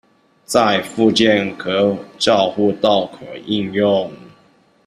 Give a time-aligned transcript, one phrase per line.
[0.45, 1.63] 在復健及
[2.17, 4.11] 照護都可應用